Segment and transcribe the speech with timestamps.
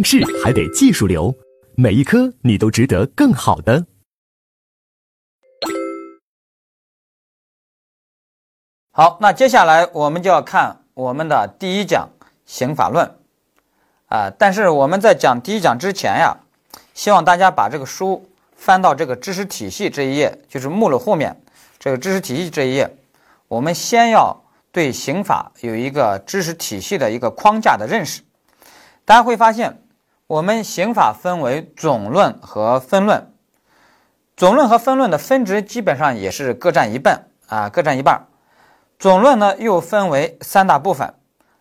[0.00, 1.34] 应试还得技术流，
[1.76, 3.84] 每一科你都值得更好的。
[8.92, 12.08] 好，那接下来我们就要看我们的第一讲
[12.46, 13.14] 刑法论
[14.06, 14.30] 啊。
[14.38, 16.34] 但是我们在讲第一讲之前呀，
[16.94, 18.26] 希望大家把这个书
[18.56, 21.38] 翻到这个知识体系这一页，就是目录后面
[21.78, 22.90] 这个知识体系这一页。
[23.48, 24.34] 我们先要
[24.72, 28.22] 对刑法有一个知识体系的一个框架的认识。
[29.04, 29.82] 大家会发现，
[30.30, 33.32] 我们刑法分为总论和分论，
[34.36, 38.28] 总论和分论的分值基本上也是各占一半啊，各占一半。
[38.96, 41.14] 总论呢又分为三大部分，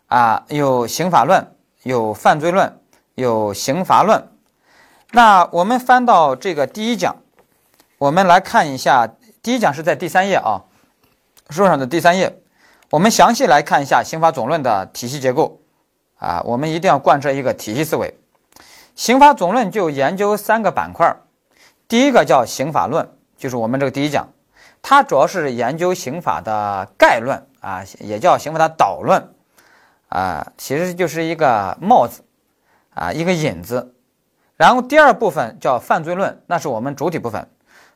[0.06, 1.52] 啊，有刑法论，
[1.82, 2.80] 有犯罪论，
[3.16, 4.28] 有刑罚论。
[5.14, 7.16] 那我们翻到这个第一讲，
[7.98, 9.10] 我们来看一下，
[9.42, 10.62] 第一讲是在第三页啊，
[11.50, 12.40] 书上的第三页，
[12.92, 15.60] 我们详细来看一下刑法总论的体系结构，
[16.20, 18.16] 啊，我们一定要贯彻一个体系思维。
[19.00, 21.16] 刑法总论就研究三个板块，
[21.88, 24.28] 第一个叫刑法论，就是我们这个第一讲。
[24.82, 29.34] 它主要是研究刑法的概论啊，也叫刑法的导论
[30.10, 32.26] 啊，其实就是一个帽子
[32.94, 33.96] 啊，一个引子。
[34.58, 37.48] 然后第二部分叫犯罪论，那是我们主体部分。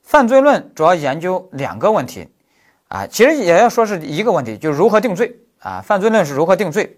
[0.04, 2.30] 犯罪论主要研究两个问题
[2.88, 5.82] 啊，其实也要说是一个问题，就是如何定罪啊。
[5.82, 6.98] 犯罪论是如何定罪。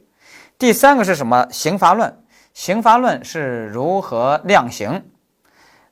[0.60, 1.48] 第三个是什么？
[1.50, 2.24] 刑罚论，
[2.56, 5.04] 刑罚论是如何量刑。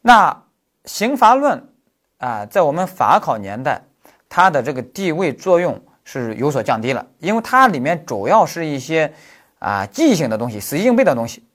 [0.01, 0.45] 那
[0.85, 1.69] 刑罚论。
[2.17, 3.81] 啊，在我们法考年代，
[4.29, 9.13] 它的这个地位作用是有所降低了，因为它里面主要是一些
[9.59, 11.45] 啊记忆性的东西、死记硬背的东西，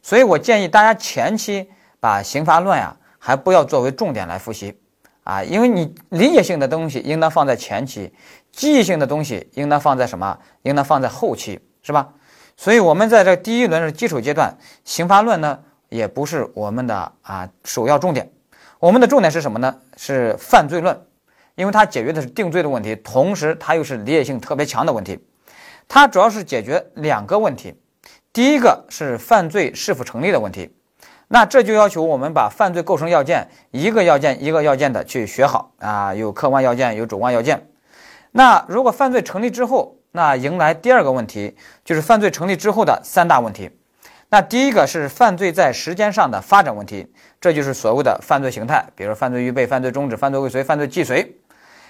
[0.00, 1.68] 所以我建议大家前期
[2.00, 4.80] 把刑罚论呀还不要作为重点来复习
[5.24, 8.10] 啊，因为你理解性的东西应当放在前期，
[8.50, 10.38] 记忆性的东西应当放在什么？
[10.62, 12.08] 应当放在后期，是吧？
[12.56, 18.30] 所以我们在这第一轮的基础阶段，刑罚论呢也不是我们的啊首要重点。
[18.78, 19.76] 我们的重点是什么呢？
[19.96, 21.06] 是犯罪论，
[21.54, 25.18] 因为它解决的是定罪的问题，同时它又是理解性特别强的问题。
[25.88, 27.74] 它主要是解决两个问题，
[28.32, 30.74] 第一个是犯罪是否成立的问题。
[31.28, 37.66] 那这就要求我们把犯罪构成要件一个要件一个要件的去学好啊，有客观要件，有主观要件。
[38.32, 43.68] 那如果犯罪成立之后，那迎来第二个问题，就是犯罪成立之后的三大问题。
[44.28, 51.36] 那第一个是犯罪在时间上的发展问题，这就是所谓的犯罪形态，比如犯罪预备、犯罪中止、犯罪未遂、犯罪既遂。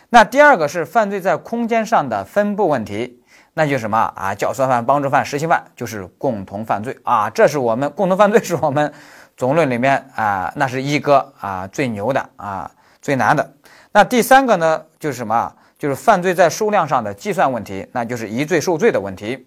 [0.08, 4.34] 那第二个是犯罪在空间上的分布问题，那就是什么啊？
[4.34, 7.28] 教唆犯、帮助犯、实行犯就是共同犯罪啊。
[7.28, 8.90] 这是我们共同犯罪是我们
[9.36, 12.70] 总论里面啊，那是一哥啊最牛的啊
[13.02, 13.52] 最难的。
[13.92, 15.54] 那第三个呢，就是什么？
[15.84, 19.46] 就是犯罪在数量上的计算问题，那就是疑罪受罪的问题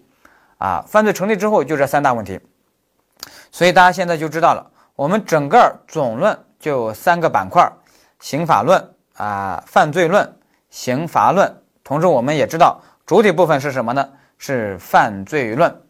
[0.58, 0.84] 啊。
[0.86, 2.38] 犯罪成立之后就这三大问题。
[3.50, 7.68] 所以大家现在就知道了，我们整个总论就三个板块：
[8.20, 10.32] 刑法论啊、犯罪论、
[10.70, 11.52] 刑罚论。
[11.82, 14.08] 同时，我们也知道主体部分是什么呢？
[14.38, 15.82] 是犯罪论。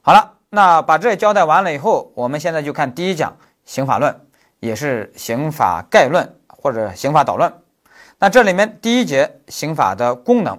[0.00, 4.16] 好了，那把这交代完了以后，我们现在就看第一讲刑法论，
[4.60, 7.52] 也是刑法概论或者刑法导论。
[8.20, 10.58] 那这里面第一节刑法的功能，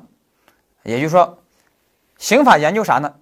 [0.84, 1.40] 也就是说，
[2.18, 3.16] 刑法研究啥呢？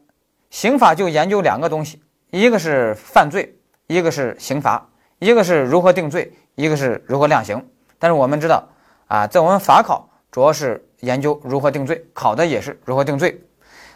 [0.52, 2.04] 刑法就研究两个东西。
[2.30, 7.68] 一个是犯罪，一个是刑罚，一个是如何定罪，一个是如何量刑。
[7.98, 8.68] 但是我们知道，
[9.08, 13.44] 啊，在我们法考主要是研究如何定罪，考的也是如何定罪。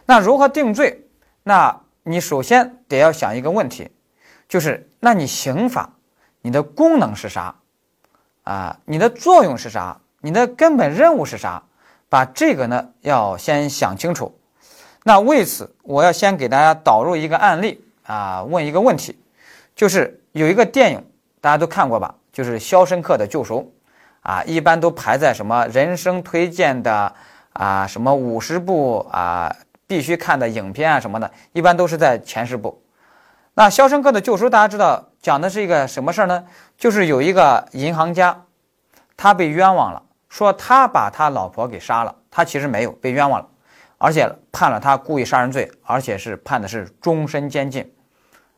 [0.08, 1.08] 那如何定罪？
[1.44, 3.91] 那你首先得要想一个问题，
[4.50, 5.97] 就是那你刑法
[6.41, 7.58] 你的功能是啥？
[8.44, 10.02] 啊，你的作用是啥？
[10.22, 11.62] 你的根本任务是啥？
[12.09, 14.38] 把这个呢要先想清楚。
[15.04, 17.84] 那为此，我要先给大家导入一个案例。
[18.04, 19.18] 啊，问一个问题，
[19.74, 21.06] 就是有一个电影，
[21.40, 22.14] 大家都看过吧？
[22.34, 23.72] 就是《肖申克的救赎》
[24.30, 27.14] 啊，一般都排在什么人生推荐的
[27.53, 29.56] 啊，什么五十部啊
[29.88, 32.82] 必须看的影片啊什么的，一般都是在前十部。
[33.53, 36.44] 那《肖申克的救赎》，大家知道讲的是一个什么事儿呢？
[36.78, 38.44] 就是有一个银行家，
[39.16, 43.50] 他被冤枉了，说他把他老婆给杀了，他其实没有被冤枉了，
[43.98, 47.94] 而且判了他故意杀人罪，而且是判的是终身监禁。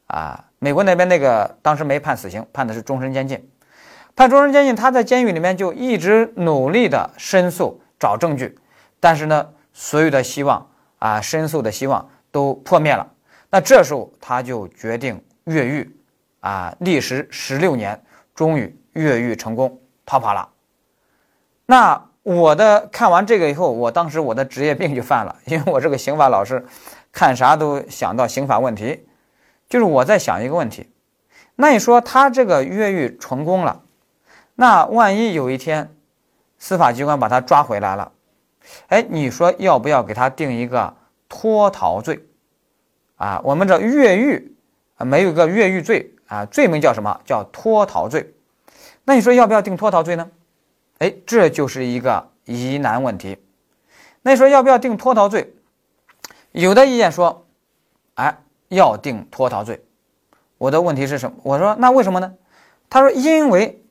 [0.05, 3.49] 啊，美国那边那个当时没判死刑，判的是终身监禁。
[4.15, 8.55] 判终身监禁，他在监狱里面就一直努力的申诉找证据，
[8.99, 13.11] 但是呢，所有的希望啊，申诉的希望都破灭了。
[13.49, 15.91] 那这时候他就决定越狱，
[16.41, 17.99] 啊，历时十六年，
[18.35, 20.47] 终于越狱成功逃跑了。
[21.65, 26.65] 那我的看完这个以后，我当时我的职业病就犯了， 因为我这个刑法老师，
[27.11, 29.05] 看啥都想到刑法问题。
[29.69, 30.89] 就是我在想一个问题，
[31.55, 33.81] 那你说他这个越狱成功了，
[34.55, 35.95] 那万一有一天
[36.59, 38.11] 司法机关把他抓回来了，
[38.87, 40.93] 哎，你说要不要给他定一个
[41.27, 42.23] 脱逃罪？
[43.15, 44.55] 啊，我们这越狱
[44.97, 47.19] 啊，没有一个越狱罪啊，罪名叫什么？
[47.25, 48.31] 叫脱逃罪。
[49.05, 50.29] 那你说要不要定脱逃罪呢？
[50.99, 53.37] 哎，这就是一个疑难问题。
[54.21, 55.53] 那说要不要定脱逃罪？
[56.51, 57.45] 有的意见说，
[58.15, 58.37] 哎，
[58.69, 59.83] 要定脱逃罪。
[60.57, 61.37] 我的问题是什么？
[61.43, 62.33] 我说那为什么呢？
[62.89, 63.83] 他说因为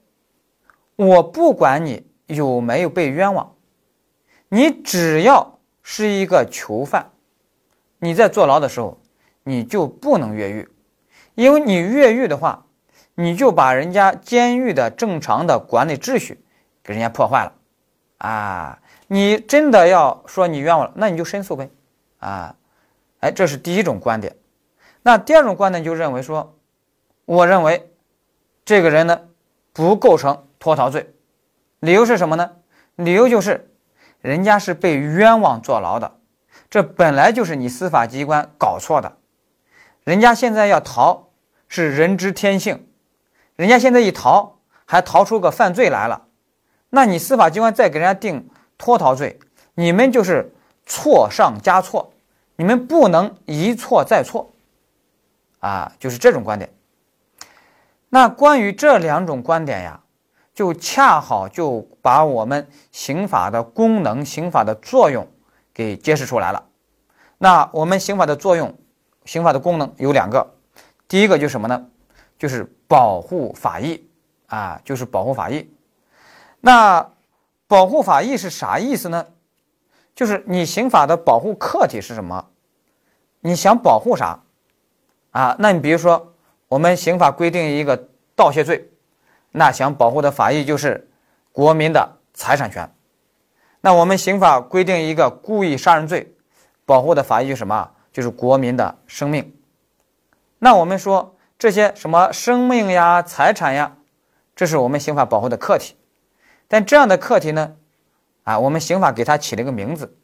[0.97, 3.55] 我不管你有没有被冤枉，
[4.49, 7.11] 你只要是一个囚犯，
[7.99, 9.01] 你在坐牢的时候，
[9.43, 10.69] 你就不能越狱，
[11.35, 12.65] 因为你越狱的话。
[13.15, 16.43] 你就把人家监狱的正常的管理秩序
[16.83, 17.53] 给人家破坏了，
[18.19, 18.79] 啊！
[19.07, 21.71] 你真的要说你冤枉了，那你就申诉呗，
[22.19, 22.57] 啊！
[23.21, 24.37] 哎，这是第一种观点。
[25.03, 26.59] 那第二种观点就认为说，
[27.25, 27.93] 我认为
[28.65, 29.21] 这个人呢
[29.73, 31.15] 不构成脱逃罪，
[31.81, 32.53] 理由是什么呢？
[32.97, 33.73] 理由就是
[34.21, 36.19] 人家是被冤枉坐牢的，
[36.71, 39.19] 这本来就是你司法机关搞错的，
[40.05, 41.29] 人家现在要逃
[41.69, 42.89] 是人之天性。
[43.57, 46.27] 人家现在一逃，还逃出个犯罪来了，
[46.95, 49.39] 那你司法机关再给人家定脱逃罪，
[49.75, 50.53] 你们就是
[50.85, 52.13] 错上加错，
[52.57, 54.53] 你们不能一错再错，
[55.61, 56.71] 啊，就是这种观点。
[58.11, 60.03] 那关于这两种观点呀，
[60.53, 65.27] 就恰好就把我们刑法的功能、刑法的作用
[65.73, 66.63] 给揭示出来了。
[67.39, 68.77] 那我们刑法的作用、
[69.25, 70.47] 刑法的功能有两个，
[71.09, 71.87] 第一个就是什么呢？
[72.39, 74.07] 就是保护法益
[74.49, 75.73] 啊，就是保护法益。
[76.63, 77.11] 那
[77.67, 79.27] 保护法益是啥意思呢？
[80.15, 82.47] 就是你刑法的保护客体是什么？
[83.41, 84.41] 你想保护啥
[85.33, 85.55] 啊？
[85.59, 86.35] 那你比如说，
[86.69, 88.89] 我们刑法规定一个盗窃罪，
[89.51, 91.11] 那想保护的法益就是
[91.53, 92.91] 国民的财产权。
[93.83, 96.35] 那我们刑法规定一个故意杀人罪，
[96.87, 97.91] 保护的法益是什么？
[98.11, 99.55] 就是国民的生命。
[100.59, 101.37] 那我们说。
[101.59, 103.97] 这些什么生命呀、财产呀，
[104.57, 105.95] 这是我们刑法保护的客体。
[106.73, 107.71] 但这样的课题呢，
[108.45, 110.17] 啊，我们刑法给它起了一个名字，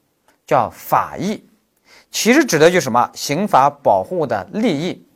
[0.47, 1.47] 叫法益。
[2.11, 3.11] 其实指的就是什么？
[3.13, 5.07] 刑法保护的利益，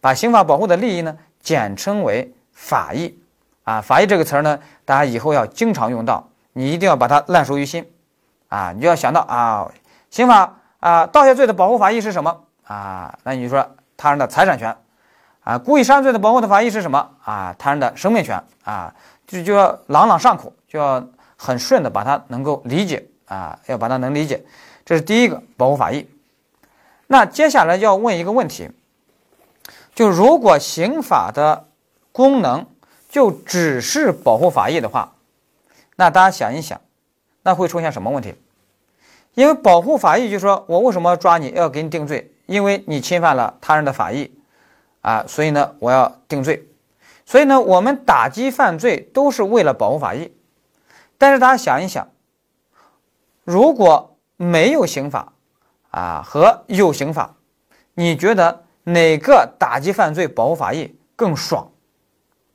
[0.00, 3.16] 把刑法保护的利益呢，简称为法益。
[3.62, 7.88] 啊，法益这个词儿呢，大家以后要经常用到，你一定要把它烂熟于心。
[8.48, 9.70] 啊，你就要想到啊，
[10.10, 12.36] 刑法啊，盗窃罪的保护法益是什么？
[12.64, 13.64] 啊，那你说
[13.96, 14.76] 他人的财产权。
[15.44, 17.54] 啊，故意杀人罪的保护的法益是什么啊？
[17.56, 18.92] 他人的生命权啊，
[19.28, 21.04] 就就要朗朗上口，就要
[21.36, 24.42] 很顺的把它能够理解啊，要把它能理解，
[24.86, 26.08] 这是第一个保护法益。
[27.08, 28.70] 那接下来要问一个问题，
[29.96, 31.66] 就如果刑法的
[32.12, 32.64] 功能
[33.08, 35.14] 就只是保护法益的话，
[35.96, 36.80] 那大家想一想，
[37.42, 38.36] 那会出现什么问题？
[39.34, 42.32] 因为保护法益，就是说我为什么抓你要给你定罪？
[42.46, 44.32] 因为你侵犯了他人的法益。
[45.02, 46.68] 啊，所以呢，我要定罪，
[47.24, 50.30] 所以呢，我们打击犯罪都是为了保护法益。
[51.20, 52.08] 但是大家想一想，
[53.44, 55.34] 如果没有刑法
[55.90, 57.36] 啊和有刑法，
[57.92, 61.70] 你觉得哪个打击犯罪保护法益更爽？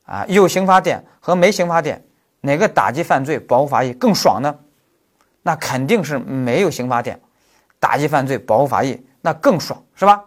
[0.04, 2.04] 啊，有刑法典和没刑法典，
[2.40, 4.58] 哪个打击犯罪保护法益更爽呢？
[5.42, 7.20] 那肯定是没有刑法典，
[7.78, 10.24] 打击犯罪保护法益那更爽，是吧？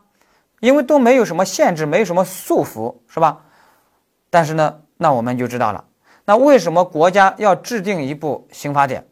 [0.62, 3.42] 因为都没有什么限制，没有什么束缚，是吧？
[4.30, 5.84] 但是呢，那我们就知道了，
[6.30, 9.04] 那为什么国家要制定一部刑法典？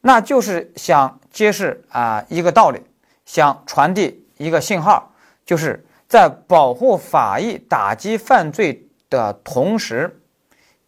[0.00, 2.80] 那就是想揭示啊一个道理，
[3.26, 5.12] 想传递一个信号，
[5.44, 10.22] 就是在保护法益、打击犯罪的同时，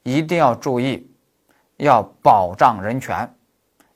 [0.05, 1.07] 一定要注意，
[1.77, 3.35] 要保障人权，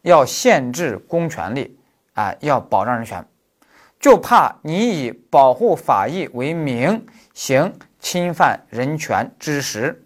[0.03, 1.81] 要限制公权力，
[2.13, 3.27] 啊，要保障人权。
[3.99, 10.06] 就怕你以保护法益为名行侵犯人权之实，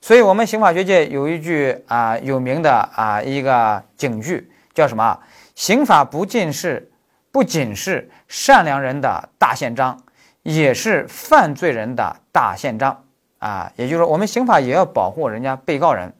[0.00, 5.18] 所以，我们刑法学界有一句啊有名的啊一个警句，叫什么？
[5.54, 6.90] 刑法不仅是
[7.30, 10.00] 不仅是善良人的大宪章，
[10.42, 13.04] 也是犯罪人的大宪章
[13.38, 13.70] 啊。
[13.76, 16.12] 也就是说，我们刑法也要保护人家被告人，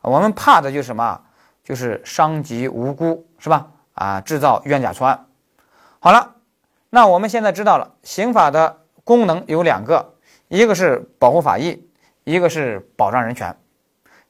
[0.00, 1.20] 我们怕的就是什么？
[1.64, 3.66] 就是伤及无辜，是吧？
[3.94, 5.26] 啊，制造冤假错案。
[5.98, 6.30] 好了。
[6.90, 10.14] 那我们现在知道了，刑法的功能有两个，
[10.46, 11.88] 一个是保护法益，
[12.24, 13.56] 一个是保障人权。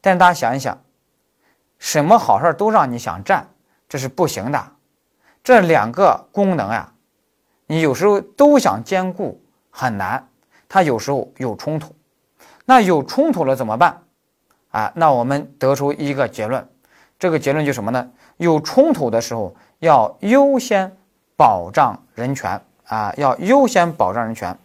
[0.01, 0.79] 但大家想一想，
[1.79, 3.49] 什么好事都让你想占，
[3.89, 4.73] 这是不行的。
[5.43, 6.93] 这两个功能呀，
[7.67, 10.29] 你有时候都想兼顾很难，
[10.69, 11.95] 它有时候有冲突。
[12.67, 14.03] 那有冲突了怎么办？
[14.71, 16.69] 啊，那我们得出一个结论，
[17.19, 18.11] 这个结论就什么呢？
[18.39, 20.97] 有冲突的时候要优先
[21.37, 24.59] 保障人权啊，要优先保障人权。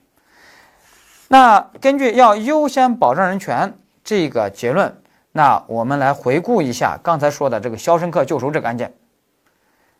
[1.31, 8.95] 那根据要优先保障人权这个结论，那我们来回顾一下刚才说的这个《肖申克救赎》这个案件。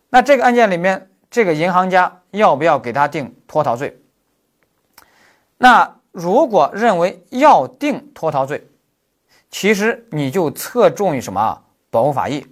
[0.10, 4.02] 那这个案件里面，这个银行家要不要给他定脱逃罪？
[5.60, 8.68] 那如果认为要定脱逃罪，
[9.52, 11.62] 其实你就侧重于什么？
[11.92, 12.44] 保护法益，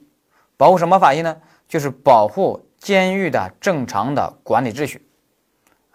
[0.56, 1.36] 保护什么法益呢？
[1.68, 5.07] 就是保护监狱的正常的管理秩序。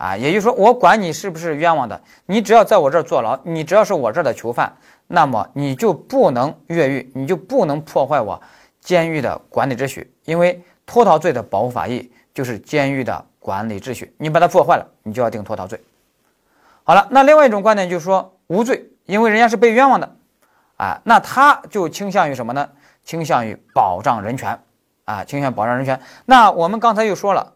[0.03, 8.43] 啊，也就是说，我管你是不是冤枉的，你只要在我这儿坐牢，你只要是我这儿的囚犯，那么你就不能越狱，你就不能破坏我
[8.81, 10.13] 监狱的管理秩序。
[10.25, 15.81] 因为脱逃罪的保护法益就是监狱的管理秩序，你把它破坏了，你就要定脱逃罪。
[16.83, 20.17] 好了，那另外一种观点就是说无罪，因为人家是被冤枉的，
[20.79, 22.69] 啊，那他就倾向于什么呢？
[23.05, 24.61] 倾向于保障人权，
[25.05, 26.01] 啊，倾向保障人权。
[26.27, 27.53] 那我们刚才又说了。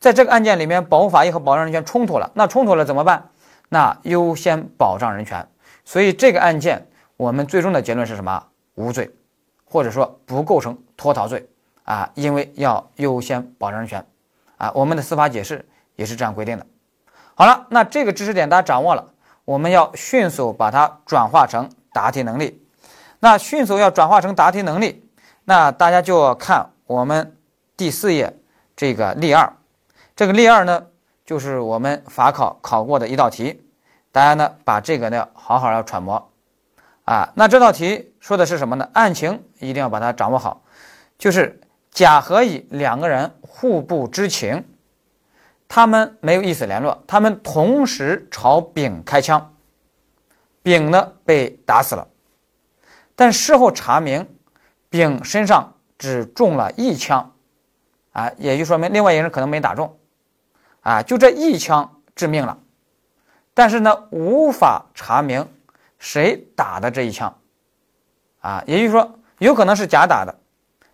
[0.00, 3.28] 在这个案件里面，保护法益和保障人权冲突了，那冲突了怎么办？
[3.68, 5.46] 那优先保障人权。
[5.84, 6.88] 所以这个案件
[7.18, 8.42] 我们最终的结论是什么？
[8.76, 9.10] 无罪，
[9.66, 11.46] 或者说不构成脱逃罪
[11.84, 14.04] 啊，因为要优先保障人权
[14.56, 14.72] 啊。
[14.74, 16.66] 我们的司法解释也是这样规定的。
[17.34, 19.12] 好了，那这个知识点大家掌握了，
[19.44, 22.66] 我们要迅速把它转化成答题能力。
[23.18, 25.06] 那迅速要转化成答题能力，
[25.44, 27.36] 那大家就要看我们
[27.76, 28.34] 第四页
[28.74, 29.52] 这个例二。
[30.20, 30.86] 这个例二呢，
[31.24, 33.64] 就是我们法考考过的一道题，
[34.12, 36.30] 大家呢把这个呢好好要揣摩
[37.06, 37.32] 啊。
[37.34, 38.86] 那这道题说的是什么呢？
[38.92, 40.62] 案情一定要把它掌握好，
[41.16, 41.58] 就是
[41.90, 44.62] 甲和乙两个人互不知情，
[45.66, 49.54] 他们没有意思联络，他们同时朝丙开枪，
[50.62, 52.06] 丙呢被打死了，
[53.16, 54.28] 但事后查明，
[54.90, 57.32] 丙身上只中了一枪，
[58.12, 59.96] 啊，也就说明另外一个人可能没打中。
[60.80, 62.58] 啊，就这一枪致命了，
[63.54, 65.46] 但是呢，无法查明
[65.98, 67.36] 谁打的这一枪，
[68.40, 70.38] 啊，也就是说，有可能是甲打的，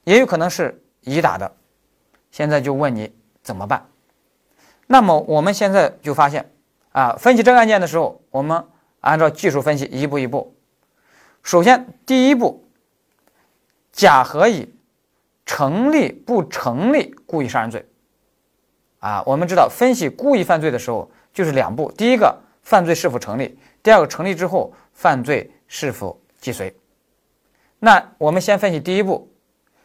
[0.05, 1.57] 也有可能是乙打的。
[2.31, 3.87] 现在就问你怎么办？
[4.87, 6.52] 那么我们现在就发现，
[6.93, 8.64] 啊，分析这个案件的时候，我们
[9.00, 10.57] 按照技术分析，一步一步。
[11.43, 12.69] 首先，第一步，
[13.93, 14.75] 甲和乙
[15.45, 17.88] 成立不成立故意杀人罪？
[18.99, 26.75] 啊，我们知道分析故意犯罪的时候就是两步：第一个，犯罪是否成立；第二个，成立之后犯罪是否既遂。
[27.79, 29.31] 那我们先分析第一步，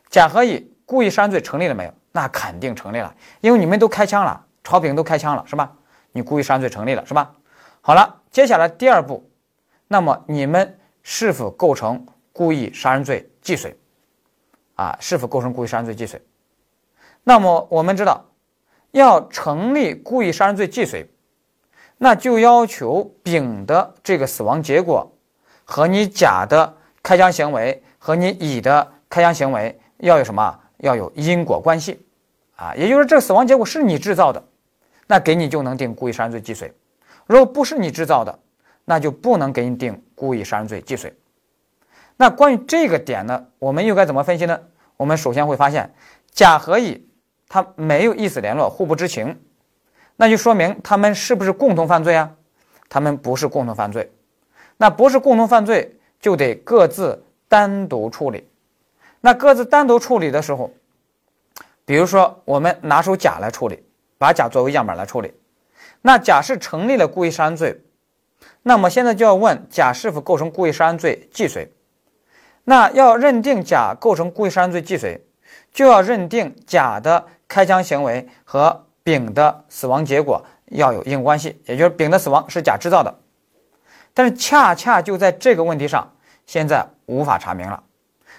[0.10, 1.94] 甲和乙故意杀人罪成立了没有？
[2.14, 5.72] 那肯定成立了，因为你们都开枪了，朝丙都开枪了，是吧？
[6.14, 7.34] 你故意杀人罪成立了，是吧？
[7.82, 9.30] 好了，接下来第二步，
[9.88, 13.78] 那么你们是否构成故意杀人罪既遂？
[14.76, 16.22] 啊，是否构成故意杀人罪既遂？
[17.24, 18.26] 那么我们知道。
[18.92, 21.10] 要成立故意杀人罪既遂，
[21.98, 25.12] 那就要求丙的这个死亡结果
[25.64, 30.60] 和你甲的开枪行为和你乙的开枪行为要有什么？
[30.78, 32.04] 要有因果关系
[32.56, 32.74] 啊！
[32.76, 34.44] 也就是这个死亡结果是你制造的，
[35.06, 36.68] 那给你就能定故意杀人罪既遂；
[37.28, 38.40] 如果不是你制造的，
[38.84, 41.16] 那就不能给你定故意杀人罪既遂。
[42.18, 44.60] 那关于这个点呢，我们又该怎么分析呢？
[44.98, 45.94] 我们首先会发现
[46.32, 47.08] 甲和乙。
[47.54, 49.38] 他没有意思联络，互不知情，
[50.16, 52.32] 那就说明他们是不是共同犯罪啊？
[52.88, 54.10] 他们不是共同犯罪，
[54.78, 58.48] 那不是共同犯罪就得各自单独处理。
[59.20, 60.72] 那各自单独处理的时候，
[61.84, 63.84] 比如说我们拿出甲来处理，
[64.18, 65.34] 把甲作为样本来处理，
[66.02, 67.82] 那甲是成立了故意杀人罪，
[68.62, 71.70] 那么现在就要问甲是否构成故意杀人罪既遂？
[72.64, 75.22] 那要认定甲构成故意杀人罪既遂，
[75.74, 77.28] 就要认定甲的。
[77.52, 83.14] 开枪行为和丙的死亡结果要有因果关系，也就是丙的死亡是甲制造的，
[84.14, 86.10] 但是恰恰就在这个问题上，
[86.46, 87.84] 现在无法查明了。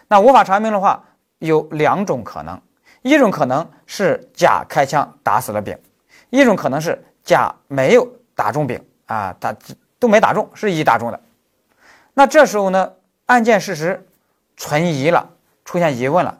[0.08, 1.04] 那无法查明的话，
[1.40, 2.58] 有两种可能：
[3.02, 5.76] 一种可能是甲开枪打死了丙，
[6.30, 9.54] 一种可能是甲没有打中丙啊，他
[9.98, 11.20] 都没打中，是乙打中的。
[12.14, 12.90] 那这时候呢，
[13.26, 14.06] 案件事实
[14.56, 15.28] 存疑了，
[15.66, 16.38] 出现疑问了，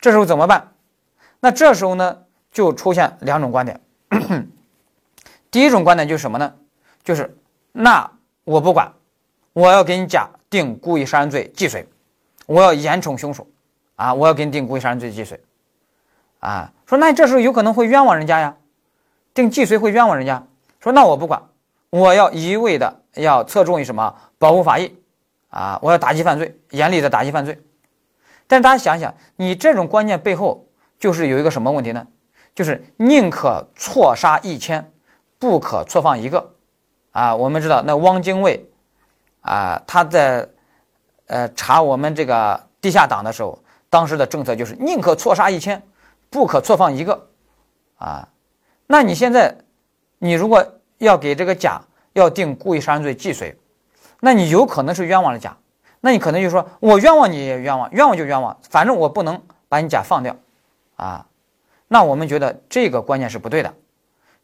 [0.00, 0.70] 这时候怎么办？
[1.44, 3.78] 那这时候呢，就出现两种观点。
[5.50, 6.54] 第一种观点就是什么呢？
[7.02, 7.36] 就是
[7.70, 8.10] 那
[8.44, 8.90] 我不管，
[9.52, 11.86] 我要给你甲定故意杀人罪既遂，
[12.46, 13.46] 我要严惩凶手
[13.96, 14.14] 啊！
[14.14, 15.38] 我要给你定故意杀人罪既遂
[16.40, 16.72] 啊！
[16.86, 18.56] 说那这时候有可能会冤枉人家呀，
[19.34, 20.42] 定既遂会冤枉人家。
[20.80, 21.42] 说那我不管，
[21.90, 24.96] 我要一味的要侧重于什么保护法益
[25.50, 27.60] 啊，我要打击犯罪，严厉的打击犯罪。
[28.46, 30.66] 但大家想想，你这种观念背后
[30.98, 32.06] 就是有一个什么问题呢？
[32.54, 34.92] 就是宁可错杀一千，
[35.38, 36.52] 不可错放一个。
[37.10, 38.68] 啊，我们知道那汪精卫
[39.40, 40.48] 啊，他在
[41.26, 43.58] 呃查我们这个地下党的时候，
[43.88, 45.82] 当时的政策就是宁可错杀一千，
[46.30, 47.28] 不可错放一个。
[47.96, 48.28] 啊，
[48.86, 49.56] 那你现在
[50.18, 50.64] 你如果
[50.98, 51.80] 要给这个甲
[52.12, 53.56] 要定故意杀人罪既遂，
[54.20, 55.56] 那你有可能是冤枉了甲，
[56.00, 60.36] 那你可能就说我冤枉你也冤枉，冤枉就冤枉，反正我不能把你甲放掉，
[60.96, 61.26] 啊，
[61.88, 63.74] 那我们觉得这个观念是不对的，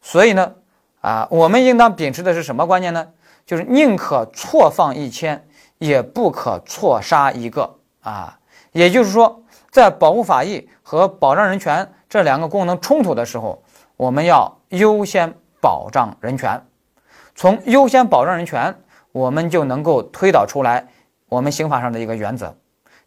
[0.01, 0.53] 所以呢，
[1.01, 3.07] 啊，我们应当秉持的是什么观念呢？
[3.45, 5.47] 就是宁可错放一千，
[5.79, 8.37] 也不可错杀一个啊，
[8.71, 13.61] 也就是说，在保护法益和保障人权这两个功能冲突的时候，
[13.97, 16.61] 我们要优先保障人权。
[17.33, 18.73] 从优先保障人权，
[19.11, 20.87] 我们就能够推导出来
[21.27, 22.55] 我们刑法上的一个原则。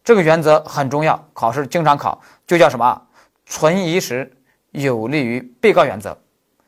[0.03, 3.03] 这个原则很重要，考试经常考，就叫什么？
[3.47, 4.33] 存疑时
[4.71, 6.17] 有利于被告原则。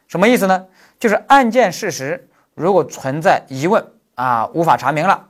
[0.08, 0.66] 什么意思呢？
[0.98, 5.28] 就是案件事实如果存在疑问啊，无法查明了，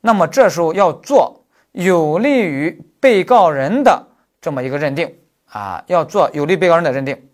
[0.00, 4.06] 那么这时候要做有利于被告人的
[4.40, 7.28] 这么一个认定啊，要做有利被告人的认定。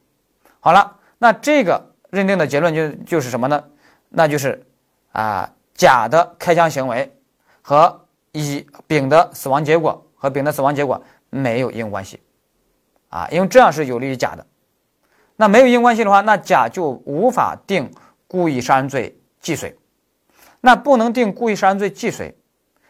[0.61, 3.65] 好了，那这个认定的结论就就是什么呢？
[4.11, 4.65] 那就是
[5.13, 7.11] 啊，甲的开枪行为
[7.63, 12.21] 和乙丙的死亡结果和丙的死亡结果没有因果关系
[13.13, 14.47] 啊，因为这样是有利于甲的。
[15.37, 17.91] 那没有因果关系的话，那甲就无法定
[18.27, 19.77] 故意杀人罪既遂。
[20.63, 22.35] 那不能定故意杀人罪既遂，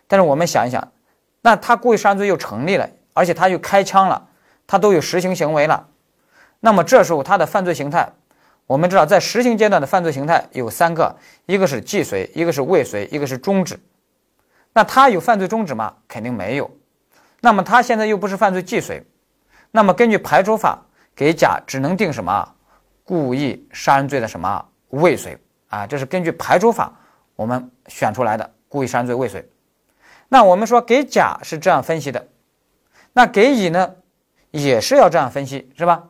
[0.06, 0.92] 但是我们想一想，
[1.40, 4.28] 那他故意杀人罪又成立了，而且他又开枪了，
[4.66, 5.88] 他都有实行行为了，
[6.60, 8.12] 那么这时候他的犯罪形态。
[8.68, 13.78] 我们知道，在实行阶段的犯罪形态有三个，一个是既遂，一个是未遂，一个是终止。
[14.72, 15.96] 那他有犯罪终止吗？
[16.06, 16.70] 肯定没有。
[17.40, 19.04] 那么他现在又不是犯罪既遂，
[19.72, 20.78] 那么根据排除法，
[21.16, 22.48] 给甲只能定什么？
[23.02, 25.36] 故意杀人罪的什么未遂
[25.68, 25.84] 啊？
[25.84, 26.92] 这是根据排除法
[27.34, 29.44] 我们选出来的故意杀人罪未遂。
[30.28, 32.28] 那我们说给甲是这样分析的，
[33.12, 33.96] 那给乙呢，
[34.52, 36.04] 也是要这样分析，是吧？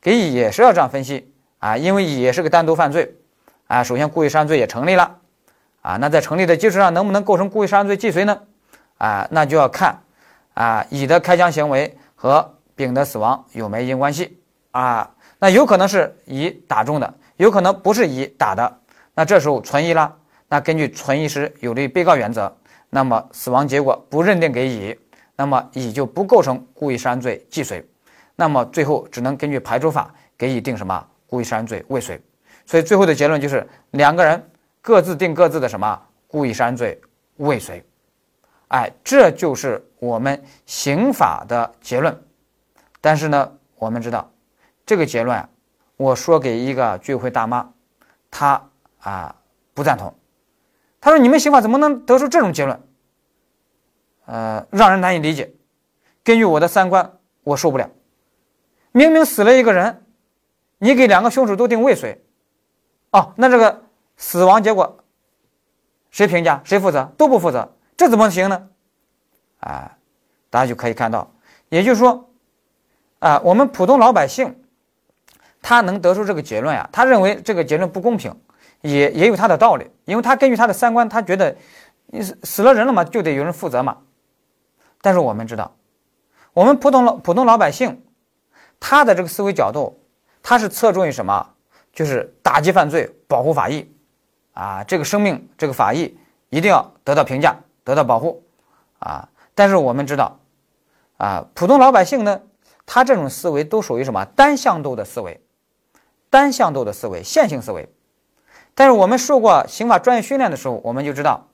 [0.00, 1.32] 给乙也是要这样分析。
[1.58, 3.16] 啊，因为乙也是个单独犯罪，
[3.66, 5.18] 啊，首先故意杀人罪也成立了，
[5.80, 8.42] 啊，那在成立的基础上能不能构成故意杀人罪既遂呢？
[8.98, 10.02] 啊，那就要看
[10.52, 14.38] 啊乙的开枪行为和丙的死亡有没因关系
[14.70, 15.10] 啊？
[15.40, 18.78] 那有可能是乙打中的，有可能不是乙打的，
[19.14, 20.16] 那这时候存疑了，
[20.48, 22.56] 那根据存疑时有利于被告原则，
[22.90, 24.96] 那么死亡结果不认定给乙，
[25.34, 27.84] 那么乙就不构成故意杀人罪既遂，
[28.36, 31.06] 那么最后只能根据排除法给乙定什么？
[31.28, 32.20] 故意杀人罪未遂，
[32.64, 34.40] 所以最后的结论就是两个人
[34.80, 37.00] 各自定各自的什么故意杀人罪
[37.38, 37.84] 未遂，
[38.68, 42.16] 哎，这就是我们刑法的结论。
[43.06, 44.32] 但是呢，我们知道
[44.84, 45.48] 这个结论，
[45.96, 47.72] 我说给一个居委会大妈，
[48.32, 49.36] 她啊
[49.74, 50.12] 不赞同，
[51.00, 52.82] 她说你们刑法怎么能得出这种结论？
[54.24, 55.54] 呃，让人难以理解。
[56.24, 57.88] 根据我的三观，我受不了。
[58.90, 60.02] 明明死了一个人。
[60.78, 62.20] 你给两个凶手都定未遂，
[63.12, 63.84] 哦，那这个
[64.16, 64.98] 死亡结果
[66.10, 68.68] 谁评价谁负责都不负责，这怎么行呢？
[69.60, 69.96] 啊，
[70.50, 71.32] 大家就可以看到，
[71.68, 72.25] 也就是说，
[73.18, 74.62] 啊，我们普通老百姓
[75.62, 78.34] 他能得出这个结论呀，他认为这个结论不公平，
[78.82, 81.56] 也也有他的道理，因为他根据他的三观，他觉得
[82.06, 83.98] 你死死了人了嘛，就得有人负责嘛。
[85.00, 85.76] 但是我们知道，
[86.52, 88.02] 我们普通老普通老百姓
[88.80, 90.00] 他的这个思维角度。
[90.48, 91.54] 他是侧重于什么？
[91.92, 93.92] 就是打击犯罪，保护法益，
[94.52, 96.16] 啊，这个生命，这个法益
[96.50, 98.44] 一定要得到评价，得到保护，
[99.00, 99.28] 啊。
[99.56, 100.38] 但是我们知道，
[101.16, 102.40] 啊，普通老百姓呢，
[102.86, 105.42] 他这种思维都属于什么单向度的思维，
[106.30, 107.92] 单向度的思维，线性思维。
[108.74, 111.48] 但是我们受过刑法专业训练的时候，我们就知道，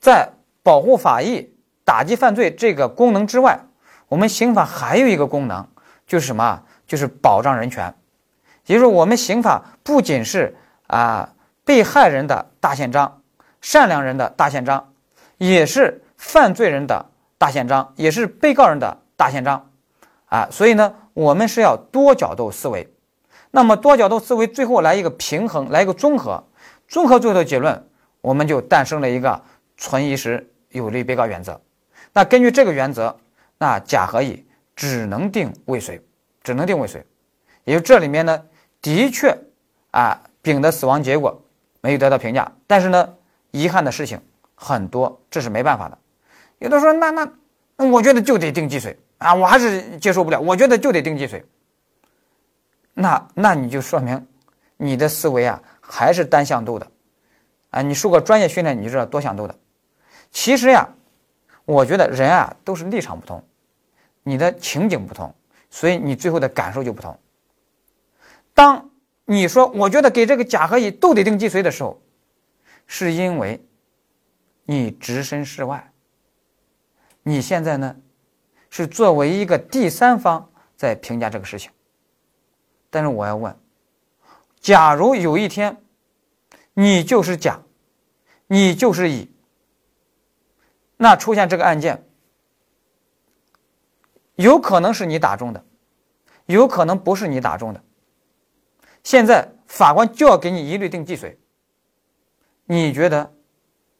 [0.00, 0.30] 在
[0.62, 3.60] 保护法益、打击犯罪这个功能之外，
[4.08, 5.66] 我们刑法还有一个功能，
[6.06, 6.62] 就是什么？
[6.86, 7.94] 就是保障人权。
[8.66, 10.56] 也就是我们刑法不仅是
[10.86, 11.34] 啊
[11.64, 13.20] 被害人的大宪章，
[13.60, 14.92] 善良人的大宪章，
[15.38, 17.06] 也是犯罪人的
[17.36, 19.70] 大宪章，也是被告人的大宪章，
[20.34, 22.92] 啊，所以呢，我们是要多角度思维。
[23.52, 26.42] 那么多角度思维最后来一个平衡，来一个综合，
[26.88, 27.88] 综合最后的结论，
[28.20, 29.40] 我们就诞生了一个
[29.76, 31.60] 存疑时有利被告原则。
[32.12, 33.16] 那根据这个原则，
[33.58, 34.44] 那甲和乙
[34.74, 36.02] 只能定未遂，
[36.42, 37.06] 只能定未遂。
[37.62, 38.42] 也就这里面呢。
[38.82, 39.34] 的确，
[39.92, 41.40] 啊，丙的死亡结果
[41.80, 43.14] 没有得到评价，但是呢，
[43.52, 44.20] 遗憾的事情
[44.56, 45.96] 很多，这是没办法的。
[46.58, 47.26] 有的说那那
[47.76, 51.42] 那我觉得就得定既遂啊，我还是接受不了，我觉得就得定脊髓。
[52.94, 54.26] 那那你就说明
[54.76, 56.90] 你的思维啊还是单向度的
[57.70, 59.58] 啊，你受过专业训练，你就知道多向度的。
[60.30, 60.88] 其实呀，
[61.64, 63.42] 我觉得人啊都是立场不同，
[64.22, 65.34] 你的情景不同，
[65.70, 67.18] 所以你最后的感受就不同。
[68.52, 68.90] 当
[69.24, 72.00] 你说我觉得给这个甲和乙都得定脊髓的时候，
[72.86, 73.64] 是因为
[74.64, 75.90] 你置身事外，
[77.22, 77.96] 你现在呢
[78.76, 81.70] 是作为一个第三方在评价这个事情。
[82.90, 83.56] 但是我要问：
[84.58, 85.80] 假如有一天
[86.72, 87.62] 你就是甲，
[88.48, 89.32] 你就是乙，
[90.96, 92.04] 那出现这个案件，
[94.34, 95.64] 有可能是你打中的，
[96.46, 97.80] 有可能不是你打中的。
[99.04, 101.38] 现在法官就要给你一律定既遂，
[102.64, 103.32] 你觉得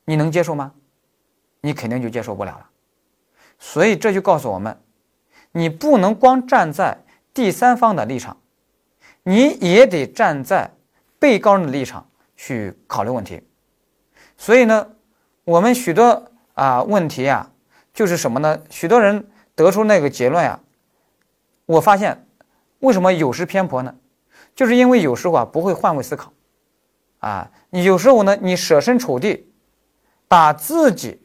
[0.04, 0.74] 你能接受吗？
[1.60, 2.70] 你肯定就接受不了了。
[3.58, 4.78] 所以这就告诉我们，
[5.52, 8.36] 你不能光站在第三方的立场，
[9.22, 10.70] 你也得站在
[11.18, 13.42] 被告人的立场去考虑问题。
[14.36, 14.88] 所以呢，
[15.44, 17.50] 我们许多啊问题啊，
[17.92, 18.60] 就是什么呢？
[18.68, 20.60] 许多人得出那个结论呀，
[21.66, 22.26] 我发现
[22.80, 23.94] 为什么有失偏颇呢？
[24.54, 26.32] 就是因为有时候啊不会换位思考，
[27.18, 29.52] 啊，你有时候呢你设身处地，
[30.28, 31.23] 把自己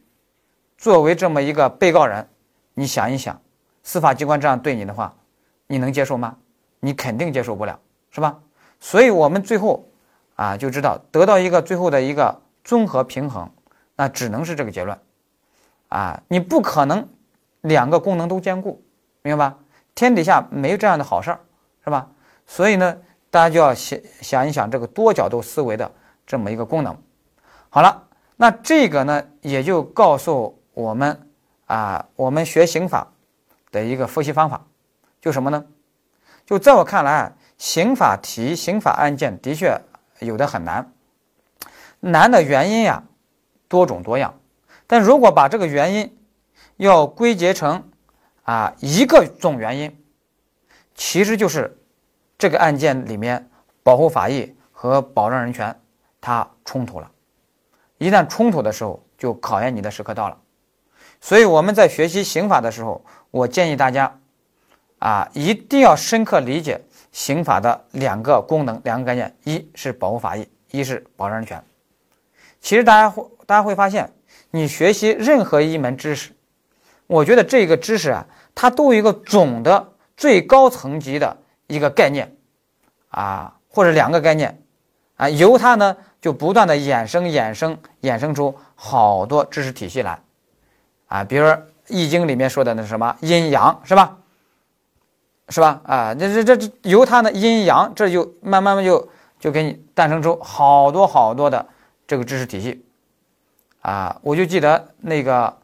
[0.79, 2.25] 作为这么一个被告人，
[2.73, 3.39] 你想一想，
[3.83, 5.13] 司法机关这样对你的话，
[5.67, 6.37] 你能接受吗？
[6.79, 7.77] 你肯定接受不了，
[8.09, 8.39] 是吧？
[8.79, 9.85] 所以我们最后
[10.35, 13.51] 啊就知道得到一个最后的一个综合平衡，
[13.97, 14.97] 那只能是这个结论，
[15.89, 17.07] 啊，你不可能
[17.61, 18.81] 两个功能都兼顾，
[19.21, 19.57] 明白吧？
[19.93, 21.39] 天底下没有这样的好事儿，
[21.83, 22.07] 是吧？
[22.47, 22.97] 所以呢。
[23.31, 25.91] 大家就要想想一想这个多角度思维的
[26.25, 26.97] 这么一个功能。
[27.69, 31.29] 好了，那这个呢也就告诉我们
[31.65, 33.11] 啊，我们学刑法
[33.71, 34.65] 的一个复习方法，
[35.19, 35.65] 就什么呢？
[36.45, 39.79] 就在我看来，刑法题、刑法案件的确
[40.19, 40.91] 有的很难，
[41.99, 43.03] 难的原因呀
[43.67, 44.33] 多种多样。
[44.87, 46.17] 但如果把这个原因
[46.77, 47.89] 要归结成
[48.43, 50.03] 啊一个总原因，
[50.95, 51.75] 其实就是。
[52.41, 53.49] 这个案件里面，
[53.83, 55.77] 保护法益和保障人权，
[56.21, 57.11] 它冲突了。
[57.97, 60.37] 一旦冲突的时候，就考验你的时刻到了。
[61.21, 64.19] 所以我们在学习刑法的时候，我建议大家，
[64.99, 71.63] 啊，一定要深刻理解刑法的两个功能、两个概念：一是保护法益，一是保障人权。
[72.61, 74.11] 其实大家会大家会发现，
[74.51, 76.31] 你学习任何一门知识，
[77.07, 81.37] 我觉得这个知识啊，它都有一个总的最高层级的。
[81.71, 82.35] 一个概念，
[83.09, 84.59] 啊，或者两个概念，
[85.17, 90.19] 啊，由它呢就不断的衍生、衍生、衍生出好多知识体系来，
[91.09, 91.45] 啊，比如
[91.87, 94.15] 《易经》里面说的那什么阴阳，是吧？
[95.49, 95.81] 是吧？
[95.83, 101.65] 啊，这这这由它呢阴阳，这就慢慢慢就就给你诞生出好多好多的
[102.07, 102.85] 这个知识体系，
[103.81, 105.57] 啊，我就记得那个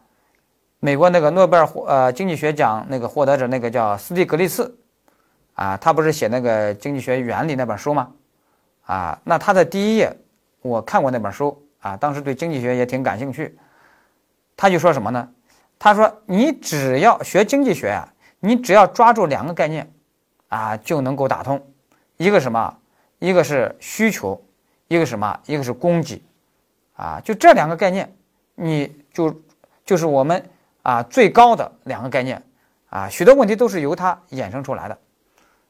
[0.79, 4.75] 美国那个诺贝尔呃经济学奖那个获得者，那个叫斯蒂格利茨。
[5.53, 8.11] 啊，他不是写那个经济学原理那本书吗？
[8.87, 10.13] 啊，那他的第一页，
[10.61, 13.57] 我看过那本书啊，当时对经济学也挺感兴趣。
[14.57, 15.29] 他就说什么呢？
[15.77, 18.07] 他说你只要学经济学呀，
[18.39, 19.91] 你只要抓住两个概念，
[20.47, 21.61] 啊，就能够打通。
[22.17, 22.77] 一个什么？
[23.19, 24.41] 一个是需求，
[24.87, 25.39] 一个什么？
[25.45, 26.21] 一个是供给。
[26.95, 28.15] 啊，就这两个概念，
[28.55, 29.41] 你就
[29.85, 30.49] 就是我们
[30.81, 32.41] 啊最高的两个概念。
[32.89, 34.97] 啊，许多问题都是由它衍生出来的。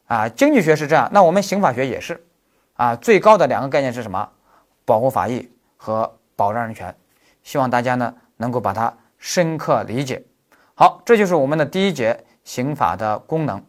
[0.06, 2.24] 啊，经济学是这样，那我们刑法学也是，
[2.76, 4.30] 啊，最高的两个概念是什么？
[4.86, 6.95] 保护法益和保障人权。
[7.41, 10.24] 希望大家呢能够把它深刻理解。
[10.74, 13.63] 好，这就是我们的第一节刑法的功能。